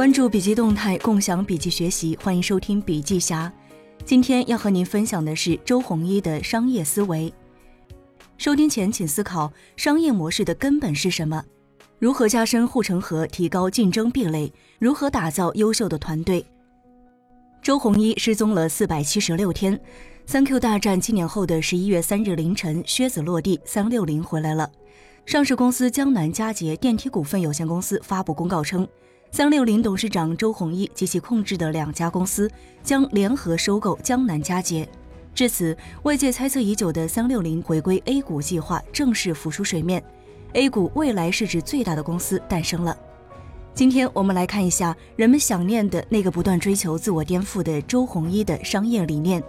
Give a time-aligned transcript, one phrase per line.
[0.00, 3.52] 关注笔记动态，共享笔记学习，欢迎收听笔记侠。
[4.02, 7.30] 今天要和您分享的是周鸿祎的商业思维。
[8.38, 11.44] 收听前，请思考商业模式的根本是什么？
[11.98, 14.50] 如何加深护城河，提高竞争壁垒？
[14.78, 16.46] 如何打造优秀的团队？
[17.60, 19.78] 周鸿祎失踪了四百七十六天。
[20.24, 24.70] 三 Q 大战七年后的十一月三日凌晨，靴子落地，三六零回来了。
[25.26, 28.88] 上市公司江南嘉捷电梯股份有限公司发布公告称，
[29.32, 32.50] 三六零董事长周鸿祎及其控制的两家公司
[32.82, 34.88] 将联合收购江南嘉捷。
[35.32, 40.02] 至此，外界猜测已久的三六零回归 A 股计划正式浮出水面
[40.54, 42.96] ，A 股未来市值最大的公司诞生了。
[43.72, 49.40] 今天我们来看一下人们想念的那个不断追求自我颠覆的周鸿祎的商业理念。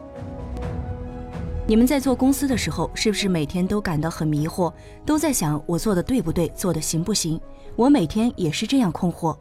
[1.65, 4.71] 你们在做公司的时候，是不是每天都感到很迷惑，
[5.07, 7.41] 都在想我做的对不对，做的行不行？
[7.75, 9.35] 我每天也是这样困惑。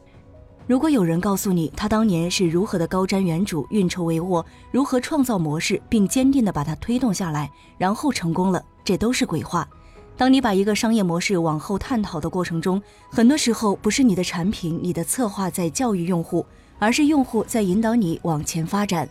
[0.66, 9.68] 如果有人告诉你他当年是如何的高瞻远瞩、运筹帷幄，如何创造模式并坚定地把它推动下来，然后成功了，这都是鬼话。
[10.16, 16.46] 当你把一个商业模式往后探讨的过程中，很多时候不是你的产品、你的策划在教育用户，
[16.78, 19.08] 而是用户在引导你往前发展。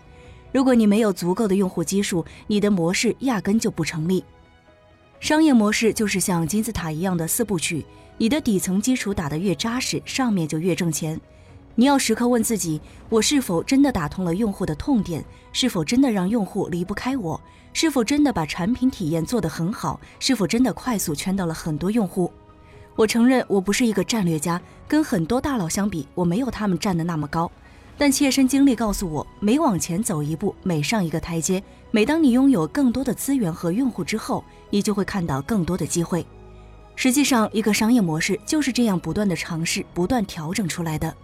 [0.53, 4.23] 如果你没有足够的用户基数，你的模式压根就不成立。
[5.20, 7.86] 商业模式就是像金字塔一样的四部曲，
[8.17, 11.20] 你的底层基础打得越扎实，上面就越挣钱。
[11.80, 15.23] 你要时刻问自己：我是否真的打通了用户的痛点？
[15.53, 17.39] 是否真的让用户离不开我？
[17.71, 19.97] 是否真的把产品体验做得很好？
[20.19, 22.30] 是否真的快速圈到了很多用户？
[22.97, 27.49] 我承认我不是一个战略家，跟很多大佬相比，我没有他们站得那么高。
[27.97, 36.25] 但切身经历告诉我，每往前走一步，每上一个台阶，每当你拥有更多的资源和用户之后，你就会看到更多的机会。
[36.97, 41.16] 实际上，一个商业模式就是这样不断的尝试、不断调整出来的。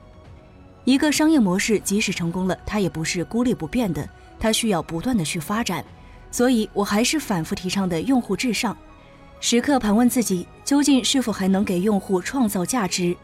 [0.86, 4.08] 一个商业模式即使成功了，它也不是孤立不变的，
[4.40, 5.84] 它需要不断的去发展。
[6.32, 8.78] 所以我还是反复提倡的用户至上，
[9.40, 13.16] 时刻盘问自己，究竟是否还能给用户创造价值。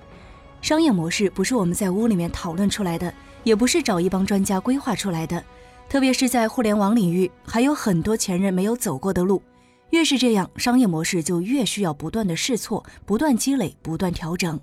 [0.61, 3.13] 商业模式不是我们在屋里面讨论出来的。
[3.44, 5.44] 也不是找一帮专家规划出来的，
[5.89, 9.41] 特别是在互联网领域，还有很多前人没有走过的路。
[9.89, 14.59] 越是这样，商业模式就越需要不断的试错、不断积累、不断调整。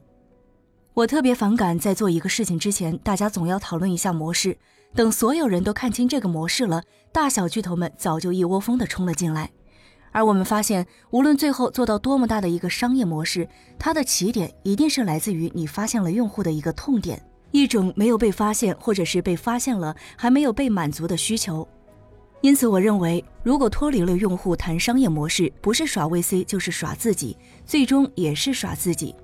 [0.98, 4.59] 我特别反感在做一个事情之前，大家总要讨论一下模式，
[4.97, 6.82] 等所有人都看清这个模式了，
[7.12, 9.48] 大小巨头们早就一窝蜂的冲了进来。
[10.10, 13.48] 而我们发现，无论最后做到多么大的一个商业模式，
[13.78, 17.25] 它的起点一定是来自于你发现了用户的一个痛点。
[17.53, 21.69] 一种没有被发现，或者是被发现了还没有被满足的需求。
[22.41, 29.14] 因此，我认为，如果脱离了用户谈商业模式，不是耍 VC 就是耍自己，最终也是耍自己。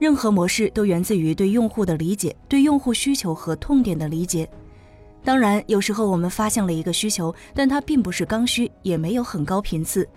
[0.00, 4.48] 任何模式都源自于对用户的理解，对用户需求和痛点的理解。
[5.22, 10.08] 当然，有时候我们发现了一个需求，但它并不是刚需，也没有很高频次。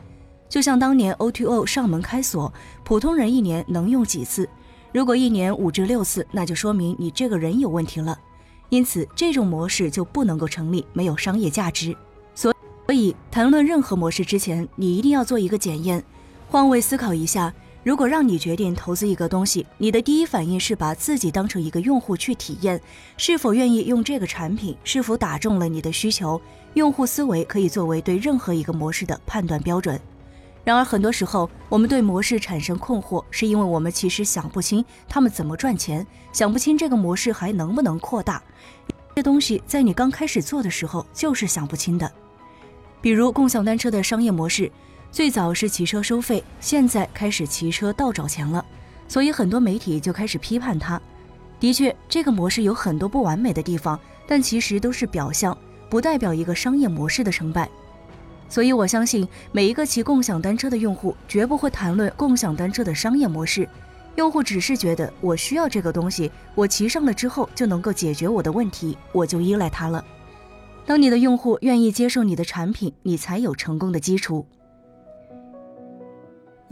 [0.48, 2.52] 就像当年 O2O 上门开锁，
[2.86, 4.48] 普通人一年能用几次？
[4.94, 8.18] 如果一年五至六次，那就说明你这个人有问题了，
[8.70, 11.94] 因此这种模式就不能够成立，没有商业价值。
[12.34, 12.54] 所
[12.88, 16.02] 以谈论任何模式之前，你一定要做一个检验，
[16.50, 17.54] 换位思考一下。
[17.84, 22.80] 如果让你决定投资一个东西，你的第一反应是把自己当成一个用户去体验，
[23.18, 26.42] 是否愿意用这个产品，是否打中了你的需求？
[26.76, 30.00] 用户思维可以作为对任何一个模式的判断标准。
[30.64, 38.42] 然而，很多时候我们对模式产生困惑，是因为我们其实想不清他们怎么赚钱，想不清这个模式还能不能扩大。
[39.14, 42.10] 这东西在你刚开始做的时候就是想不清的。
[43.02, 44.72] 比如共享单车的商业模式，
[45.14, 48.66] 最早是骑车收费，现在开始骑车倒找钱了，
[49.08, 51.00] 所以很多媒体就开始批判它。
[51.60, 53.98] 的确，这个模式有很多不完美的地方，
[54.28, 55.56] 但其实都是表象，
[55.88, 57.70] 不代表一个商业模式的成败。
[58.50, 63.70] 所以，我相信每一个骑共享单车的用户绝不会谈论共享单车的商业模式。
[64.16, 70.04] 用户只是觉得我需要这个东西，我骑上了之后就能够解决我的问题，我就依赖它了。
[70.88, 74.48] 当你的用户愿意接受你的产品，你才有成功的基础。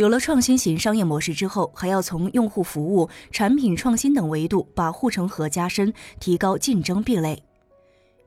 [0.01, 7.39] 有了创新型商业模式之后，还要从用户服务、产品创新等维度把护城河加深，提高竞争壁垒。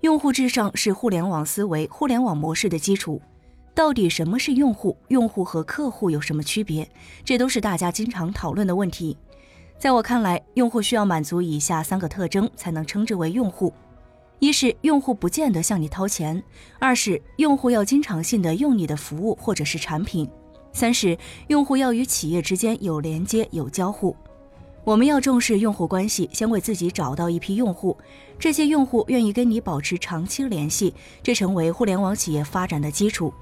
[0.02, 3.20] 用户至上是互联网思维、互联网模式的基础。
[3.74, 4.96] 到底什么是用户？
[5.08, 6.88] 用户和客户有什么区别？
[7.24, 9.18] 这都是大家经常讨论的问题。
[9.76, 13.74] 在我看来，用户需要满足以下三个特征才能称之为用户：
[14.38, 16.40] 一是用户不见得向你掏钱；
[16.78, 20.24] 二是用户要经常性的用你的服务或者是产品；
[20.74, 21.16] 三是
[21.46, 24.14] 用户要与企业之间有连接、有交互。
[24.84, 27.96] 我们要重视用户关系，先为自己找到一批用户，
[28.38, 30.92] 这些用户愿意跟你保持长期联系，
[31.22, 33.32] 这成为互联网企业发展的基础。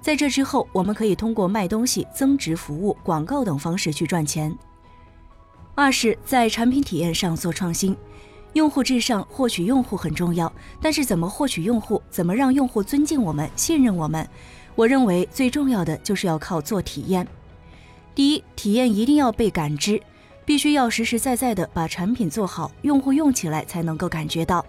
[0.00, 4.56] 在这之后，我们可以通过卖东西、增值服务、广告等方式去赚钱。
[5.74, 7.96] 二是，在产品体验上做创新，
[8.52, 14.28] 用户至上，获取用户很重要，但是怎么获取用户，怎么让用户尊敬我们、信任我们，
[14.76, 17.26] 我认为最重要的就是要靠做体验。
[18.14, 20.00] 第一，体验一定要被感知。
[20.44, 24.64] 必须要实实在在的把产品做好，用户用起来才能够感觉到。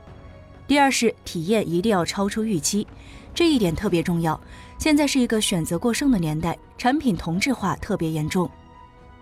[0.66, 2.88] 第二是体验一定要超出预期，
[3.36, 4.42] 这一点特别重要。
[4.80, 8.50] 现在是一个选择过剩的年代，产品同质化特别严重。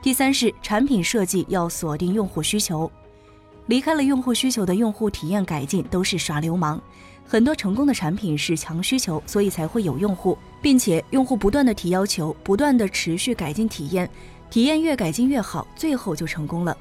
[0.02, 2.90] 第三是产品设计要锁定用户需求，
[3.68, 6.82] 离开了用户需求的用户体验改进都是耍流氓。
[7.28, 14.08] 很多成功的产品是强需求，所以才会有用户，并且用户不断的提要求，不断的持续改进体验。
[14.52, 16.78] 体验越改进越好，最后就成功了。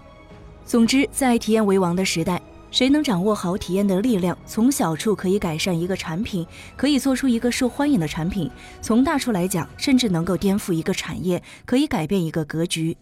[0.66, 2.40] 总之，在体验为王的时代，
[2.70, 6.46] 谁能掌握好体验的力量，从小处可以改善一个产品，
[6.76, 8.46] 可以做出一个受欢迎的产品；
[8.82, 12.94] 从大处来讲，甚至能够颠覆一个产业，可以改变一个格局。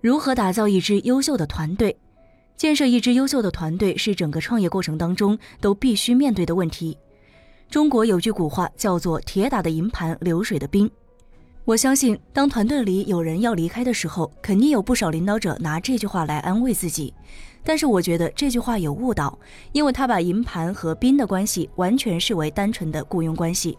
[0.00, 1.96] 如何打造一支优秀的团队？
[2.56, 6.96] 建设一支优秀的团队是整个创业过程当中都必须面对的问题。
[7.68, 10.90] 中国有句古话叫做“铁打的营盘流水的兵”。
[11.66, 17.12] 我相信，当团队里有人要离开的时候，肯定有不少领导者拿这句话来安慰自己。
[17.64, 19.36] 但是，我觉得这句话有误导，
[19.72, 23.76] 因为他把营盘和兵的关系完全视为单纯的雇佣关系。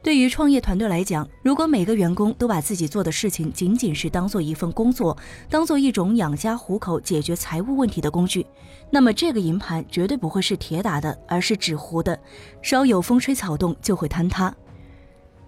[0.00, 5.16] 对于创业团队来讲，如果每个员工都把自己做的事情仅仅是当做一份工作，
[5.50, 8.46] 当做一种养家糊口、解决财务问题的工具，
[8.90, 12.18] 那么这个银盘绝对不会是铁打的，而是纸糊的，
[12.62, 14.54] 稍有风吹草动就会坍塌。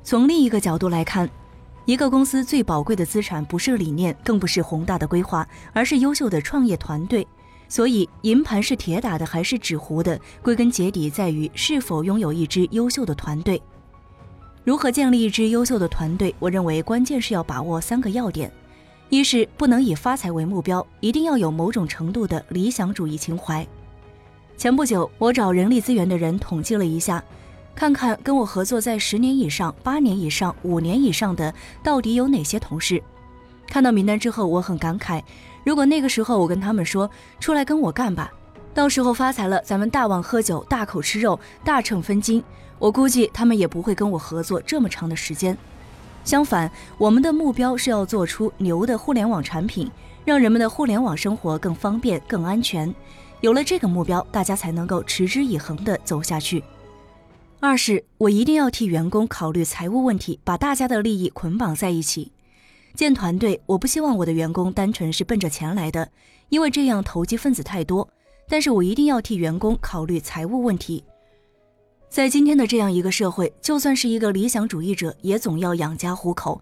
[0.03, 1.31] 从另一个角度来看，
[1.85, 7.27] 一个公司最宝贵的资产不是理念，更不是宏大的规划，而是优秀的创业团队。
[7.69, 13.63] 所以，银盘是铁打的还是纸糊的，归根结底在于是否拥有一支优秀的团队。
[14.71, 16.33] 如何建立一支优秀的团队？
[16.39, 18.49] 我认为关键是要把握三个要点：
[19.09, 23.67] 一是不能以发财为目标，一定要有某种程度的理想主义情怀。
[24.57, 27.21] 前不久，我找人力资源的人统计了一下。
[27.75, 31.53] 看看跟我合作在十年以上、八年以上、五年以上的
[31.83, 33.03] 到底有哪些同事？
[33.67, 35.21] 看到名单之后，我很感慨。
[35.65, 38.33] 如果那个时候我跟他们说出来跟我干吧，
[38.73, 42.41] 到时候发财了，咱们大碗喝酒、大口吃肉、大秤分金，
[42.81, 45.57] 我估计他们也不会跟我合作这么长的时间。
[46.25, 46.69] 相反，
[46.99, 49.89] 我们的目标是要做出牛的互联网产品，
[50.25, 52.93] 让人们的互联网生活更方便、更安全。
[53.41, 56.63] 有了这个目标，大家才能够持之以恒地走下去。
[57.59, 62.33] 二是，我一定要替员工考虑财务问题，把大家的利益捆绑在一起。
[62.95, 66.11] 建团队，我不希望我的员工单纯是奔着钱来的，
[66.49, 68.09] 因为这样投机分子太多。
[68.49, 71.05] 但是我一定要替员工考虑财务问题。
[72.11, 76.61] 在今天的这样一个社会，就算是一个理想主义者，也总要养家糊口。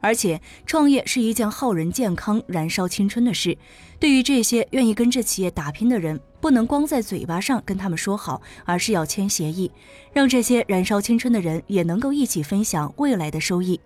[0.00, 3.58] 而且，创业是一件耗人健康、燃烧青春的事。
[4.00, 9.70] 对于这些愿意跟着企业打拼的人，不能光在嘴巴上跟他们说好，而是要签协议，
[10.14, 13.78] 让这些燃烧青春的人也能够一起分享未来的收益。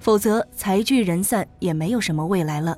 [0.00, 2.76] 否则，财聚人散，也没有什么未来了。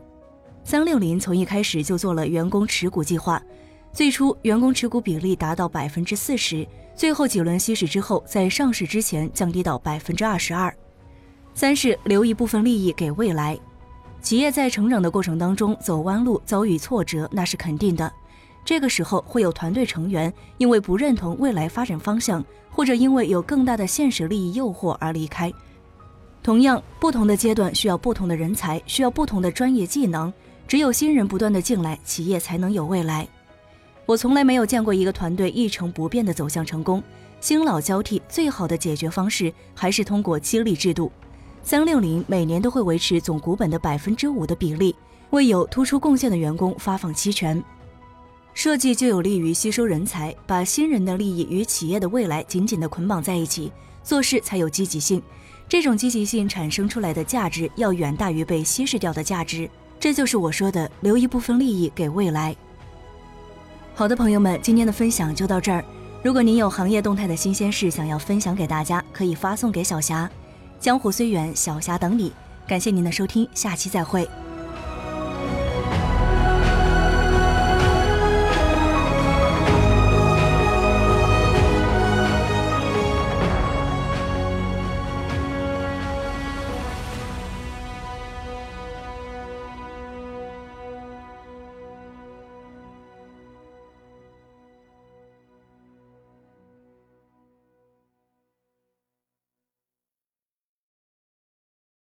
[0.64, 3.42] 三六零从一开始就做了员工持股计划，
[3.90, 6.66] 最初员工持股比例达到百分之四十，
[7.00, 10.70] 最后几轮稀释之后，在上市之前降低到百分之二十二。
[11.54, 13.58] 三是留一部分利益给未来，
[14.20, 18.12] 企业在成长的过程当中走弯路、遭遇挫折，那是肯定的。
[18.66, 25.50] 这个时候会有团队成员因为不认同未来发展方向，或者因为有更大的现实利益诱惑而离开。
[26.42, 30.30] 同样，不同的阶段需要不同的人才，需要不同的专业技能。
[30.68, 33.26] 只有新人不断的进来，企业才能有未来。
[34.06, 37.02] 我从来没有见过一个团队一成不变的走向成功，
[37.40, 41.12] 新老交替，最好的解决方式还是通过激励制度。
[41.62, 44.96] 三六零每年都会维持总股本的百分之五的比例，
[45.30, 47.62] 为有突出贡献的员工发放期权。
[48.52, 53.70] 设计就有利于吸收人才，把新人的利益与企业的未来紧紧地捆绑在一起，
[54.02, 55.22] 做事才有积极性。
[55.68, 59.70] 这种积极性产生出来的价值要远大于被稀释掉的价值。
[60.00, 62.56] 这就是我说的留一部分利益给未来。
[64.00, 65.84] 好的，朋友们，今天的分享就到这儿。
[66.22, 70.26] 如果您有行业动态的新鲜事想要分享给大家，可以发送给小霞。
[70.78, 72.32] 江湖虽远，小霞等你。
[72.66, 74.26] 感谢您的收听，下期再会。